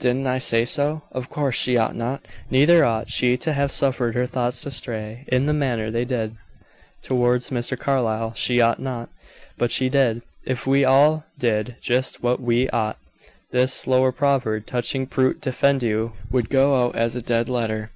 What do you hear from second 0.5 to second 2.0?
so? Of course she ought